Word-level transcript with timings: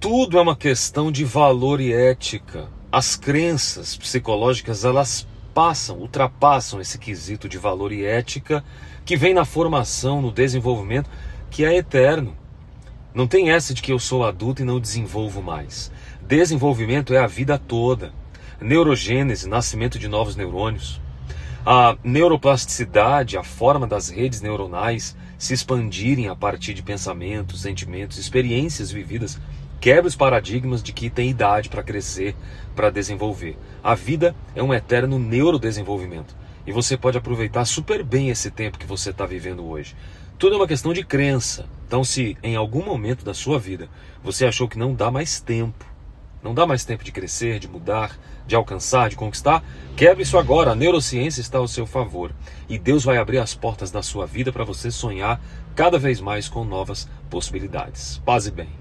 Tudo 0.00 0.38
é 0.38 0.40
uma 0.40 0.56
questão 0.56 1.12
de 1.12 1.26
valor 1.26 1.78
e 1.78 1.92
ética. 1.92 2.68
As 2.90 3.16
crenças 3.16 3.94
psicológicas, 3.94 4.82
elas 4.82 5.28
passam, 5.52 5.98
ultrapassam 5.98 6.80
esse 6.80 6.98
quesito 6.98 7.46
de 7.46 7.58
valor 7.58 7.92
e 7.92 8.02
ética 8.02 8.64
que 9.04 9.14
vem 9.14 9.34
na 9.34 9.44
formação, 9.44 10.22
no 10.22 10.32
desenvolvimento, 10.32 11.10
que 11.50 11.66
é 11.66 11.76
eterno. 11.76 12.34
Não 13.12 13.26
tem 13.26 13.50
essa 13.50 13.74
de 13.74 13.82
que 13.82 13.92
eu 13.92 13.98
sou 13.98 14.24
adulto 14.24 14.62
e 14.62 14.64
não 14.64 14.80
desenvolvo 14.80 15.42
mais. 15.42 15.92
Desenvolvimento 16.22 17.12
é 17.12 17.18
a 17.18 17.26
vida 17.26 17.58
toda. 17.58 18.10
Neurogênese, 18.58 19.46
nascimento 19.46 19.98
de 19.98 20.08
novos 20.08 20.34
neurônios. 20.34 20.98
A 21.64 21.94
neuroplasticidade, 22.02 23.36
a 23.36 23.44
forma 23.44 23.86
das 23.86 24.08
redes 24.08 24.40
neuronais 24.40 25.14
se 25.36 25.52
expandirem 25.52 26.28
a 26.28 26.34
partir 26.34 26.72
de 26.72 26.82
pensamentos, 26.82 27.60
sentimentos, 27.60 28.16
experiências 28.16 28.90
vividas, 28.90 29.38
quebra 29.80 30.06
os 30.06 30.14
paradigmas 30.14 30.82
de 30.82 30.92
que 30.92 31.08
tem 31.08 31.30
idade 31.30 31.70
para 31.70 31.82
crescer, 31.82 32.36
para 32.76 32.90
desenvolver. 32.90 33.56
A 33.82 33.94
vida 33.94 34.36
é 34.54 34.62
um 34.62 34.74
eterno 34.74 35.18
neurodesenvolvimento 35.18 36.36
e 36.66 36.72
você 36.72 36.96
pode 36.96 37.16
aproveitar 37.16 37.64
super 37.64 38.04
bem 38.04 38.28
esse 38.28 38.50
tempo 38.50 38.78
que 38.78 38.86
você 38.86 39.10
está 39.10 39.24
vivendo 39.24 39.66
hoje. 39.66 39.96
Tudo 40.38 40.54
é 40.54 40.56
uma 40.58 40.68
questão 40.68 40.92
de 40.92 41.02
crença. 41.02 41.66
Então, 41.86 42.04
se 42.04 42.36
em 42.42 42.56
algum 42.56 42.84
momento 42.84 43.24
da 43.24 43.34
sua 43.34 43.58
vida 43.58 43.88
você 44.22 44.46
achou 44.46 44.68
que 44.68 44.78
não 44.78 44.94
dá 44.94 45.10
mais 45.10 45.40
tempo, 45.40 45.84
não 46.42 46.54
dá 46.54 46.66
mais 46.66 46.84
tempo 46.84 47.04
de 47.04 47.12
crescer, 47.12 47.58
de 47.58 47.68
mudar, 47.68 48.18
de 48.46 48.54
alcançar, 48.54 49.10
de 49.10 49.16
conquistar, 49.16 49.62
quebre 49.96 50.22
isso 50.22 50.38
agora. 50.38 50.72
A 50.72 50.74
neurociência 50.74 51.40
está 51.40 51.58
ao 51.58 51.68
seu 51.68 51.86
favor 51.86 52.32
e 52.68 52.78
Deus 52.78 53.04
vai 53.04 53.18
abrir 53.18 53.38
as 53.38 53.54
portas 53.54 53.90
da 53.90 54.02
sua 54.02 54.26
vida 54.26 54.52
para 54.52 54.64
você 54.64 54.90
sonhar 54.90 55.40
cada 55.74 55.98
vez 55.98 56.20
mais 56.20 56.48
com 56.48 56.64
novas 56.64 57.08
possibilidades. 57.28 58.20
Paz 58.24 58.46
e 58.46 58.50
bem. 58.50 58.79